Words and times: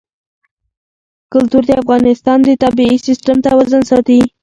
کلتور 1.33 1.63
د 1.67 1.71
افغانستان 1.81 2.37
د 2.43 2.49
طبعي 2.63 2.95
سیسټم 3.07 3.37
توازن 3.47 3.81
ساتي. 3.91 4.19